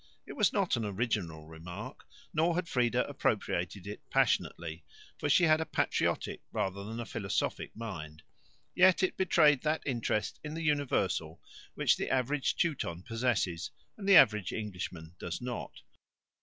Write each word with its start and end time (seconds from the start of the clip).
It 0.25 0.33
was 0.33 0.51
not 0.51 0.75
an 0.75 0.83
original 0.83 1.45
remark, 1.45 2.07
nor 2.33 2.55
had 2.55 2.67
Frieda 2.67 3.07
appropriated 3.07 3.85
it 3.85 4.01
passionately, 4.09 4.83
for 5.19 5.29
she 5.29 5.43
had 5.43 5.61
a 5.61 5.63
patriotic 5.67 6.41
rather 6.51 6.83
than 6.83 6.99
a 6.99 7.05
philosophic 7.05 7.75
mind. 7.75 8.23
Yet 8.73 9.03
it 9.03 9.15
betrayed 9.15 9.61
that 9.61 9.83
interest 9.85 10.39
in 10.43 10.55
the 10.55 10.63
universal 10.63 11.39
which 11.75 11.97
the 11.97 12.09
average 12.09 12.55
Teuton 12.55 13.03
possesses 13.03 13.69
and 13.95 14.09
the 14.09 14.15
average 14.15 14.51
Englishman 14.51 15.13
does 15.19 15.39
not. 15.39 15.81